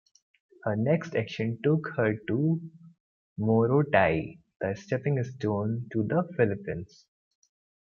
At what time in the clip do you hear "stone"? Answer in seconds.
5.23-5.89